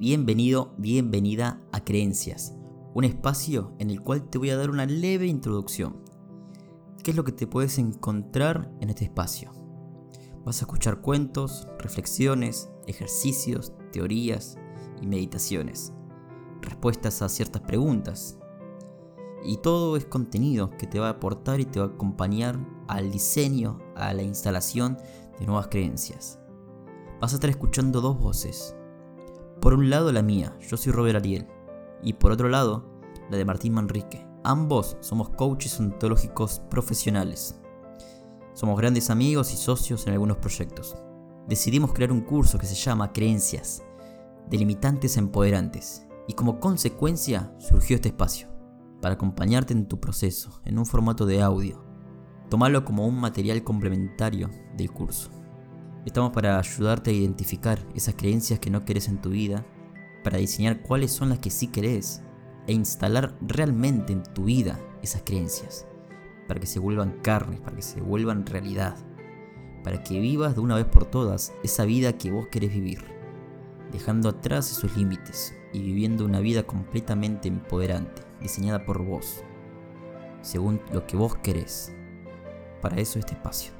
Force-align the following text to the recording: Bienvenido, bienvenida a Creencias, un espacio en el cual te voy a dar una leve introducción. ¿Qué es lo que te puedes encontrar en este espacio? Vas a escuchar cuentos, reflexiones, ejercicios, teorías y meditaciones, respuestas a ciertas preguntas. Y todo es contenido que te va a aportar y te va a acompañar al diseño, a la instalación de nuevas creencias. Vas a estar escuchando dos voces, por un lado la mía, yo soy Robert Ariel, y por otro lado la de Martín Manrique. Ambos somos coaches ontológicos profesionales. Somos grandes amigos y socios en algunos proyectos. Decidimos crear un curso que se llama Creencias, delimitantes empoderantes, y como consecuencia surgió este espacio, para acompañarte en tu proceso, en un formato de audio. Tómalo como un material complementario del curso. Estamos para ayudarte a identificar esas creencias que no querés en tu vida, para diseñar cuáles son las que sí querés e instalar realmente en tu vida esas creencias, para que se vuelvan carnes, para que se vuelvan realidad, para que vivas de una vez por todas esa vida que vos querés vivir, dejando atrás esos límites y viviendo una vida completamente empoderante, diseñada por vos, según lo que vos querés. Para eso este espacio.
Bienvenido, 0.00 0.72
bienvenida 0.78 1.60
a 1.72 1.84
Creencias, 1.84 2.56
un 2.94 3.04
espacio 3.04 3.74
en 3.78 3.90
el 3.90 4.00
cual 4.00 4.30
te 4.30 4.38
voy 4.38 4.48
a 4.48 4.56
dar 4.56 4.70
una 4.70 4.86
leve 4.86 5.26
introducción. 5.26 6.02
¿Qué 7.02 7.10
es 7.10 7.18
lo 7.18 7.24
que 7.24 7.32
te 7.32 7.46
puedes 7.46 7.76
encontrar 7.76 8.72
en 8.80 8.88
este 8.88 9.04
espacio? 9.04 9.52
Vas 10.42 10.62
a 10.62 10.64
escuchar 10.64 11.02
cuentos, 11.02 11.68
reflexiones, 11.78 12.70
ejercicios, 12.86 13.74
teorías 13.92 14.56
y 15.02 15.06
meditaciones, 15.06 15.92
respuestas 16.62 17.20
a 17.20 17.28
ciertas 17.28 17.60
preguntas. 17.60 18.38
Y 19.44 19.58
todo 19.58 19.98
es 19.98 20.06
contenido 20.06 20.70
que 20.78 20.86
te 20.86 20.98
va 20.98 21.08
a 21.08 21.16
aportar 21.16 21.60
y 21.60 21.66
te 21.66 21.78
va 21.78 21.84
a 21.84 21.88
acompañar 21.90 22.58
al 22.88 23.10
diseño, 23.10 23.78
a 23.96 24.14
la 24.14 24.22
instalación 24.22 24.96
de 25.38 25.44
nuevas 25.44 25.68
creencias. 25.68 26.40
Vas 27.20 27.32
a 27.32 27.34
estar 27.34 27.50
escuchando 27.50 28.00
dos 28.00 28.18
voces, 28.18 28.74
por 29.60 29.74
un 29.74 29.90
lado 29.90 30.10
la 30.10 30.22
mía, 30.22 30.56
yo 30.60 30.76
soy 30.76 30.92
Robert 30.92 31.16
Ariel, 31.16 31.46
y 32.02 32.14
por 32.14 32.32
otro 32.32 32.48
lado 32.48 32.90
la 33.30 33.36
de 33.36 33.44
Martín 33.44 33.74
Manrique. 33.74 34.26
Ambos 34.42 34.96
somos 35.00 35.28
coaches 35.30 35.78
ontológicos 35.78 36.60
profesionales. 36.70 37.60
Somos 38.54 38.78
grandes 38.78 39.10
amigos 39.10 39.52
y 39.52 39.56
socios 39.56 40.06
en 40.06 40.14
algunos 40.14 40.38
proyectos. 40.38 40.96
Decidimos 41.46 41.92
crear 41.92 42.10
un 42.10 42.22
curso 42.22 42.58
que 42.58 42.66
se 42.66 42.74
llama 42.74 43.12
Creencias, 43.12 43.82
delimitantes 44.48 45.16
empoderantes, 45.16 46.06
y 46.26 46.32
como 46.32 46.58
consecuencia 46.58 47.54
surgió 47.58 47.96
este 47.96 48.08
espacio, 48.08 48.48
para 49.02 49.14
acompañarte 49.14 49.72
en 49.72 49.86
tu 49.86 50.00
proceso, 50.00 50.60
en 50.64 50.78
un 50.78 50.86
formato 50.86 51.26
de 51.26 51.42
audio. 51.42 51.84
Tómalo 52.48 52.84
como 52.84 53.06
un 53.06 53.20
material 53.20 53.62
complementario 53.62 54.50
del 54.76 54.90
curso. 54.90 55.30
Estamos 56.06 56.32
para 56.32 56.58
ayudarte 56.58 57.10
a 57.10 57.14
identificar 57.14 57.78
esas 57.94 58.14
creencias 58.14 58.58
que 58.58 58.70
no 58.70 58.86
querés 58.86 59.08
en 59.08 59.20
tu 59.20 59.30
vida, 59.30 59.66
para 60.24 60.38
diseñar 60.38 60.80
cuáles 60.80 61.12
son 61.12 61.28
las 61.28 61.40
que 61.40 61.50
sí 61.50 61.66
querés 61.66 62.22
e 62.66 62.72
instalar 62.72 63.36
realmente 63.42 64.12
en 64.12 64.22
tu 64.22 64.44
vida 64.44 64.80
esas 65.02 65.22
creencias, 65.22 65.86
para 66.48 66.58
que 66.58 66.66
se 66.66 66.78
vuelvan 66.78 67.20
carnes, 67.22 67.60
para 67.60 67.76
que 67.76 67.82
se 67.82 68.00
vuelvan 68.00 68.46
realidad, 68.46 68.96
para 69.84 70.02
que 70.02 70.18
vivas 70.20 70.54
de 70.54 70.62
una 70.62 70.76
vez 70.76 70.86
por 70.86 71.04
todas 71.04 71.52
esa 71.62 71.84
vida 71.84 72.16
que 72.16 72.30
vos 72.30 72.46
querés 72.48 72.72
vivir, 72.72 73.04
dejando 73.92 74.30
atrás 74.30 74.70
esos 74.70 74.96
límites 74.96 75.54
y 75.72 75.82
viviendo 75.82 76.24
una 76.24 76.40
vida 76.40 76.62
completamente 76.62 77.48
empoderante, 77.48 78.22
diseñada 78.40 78.86
por 78.86 79.04
vos, 79.04 79.42
según 80.40 80.80
lo 80.92 81.06
que 81.06 81.18
vos 81.18 81.36
querés. 81.36 81.94
Para 82.80 82.96
eso 82.96 83.18
este 83.18 83.34
espacio. 83.34 83.79